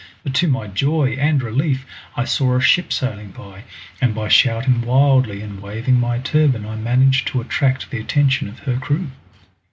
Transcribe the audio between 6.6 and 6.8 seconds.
I